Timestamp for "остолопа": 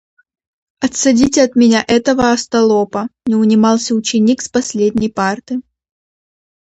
2.31-3.07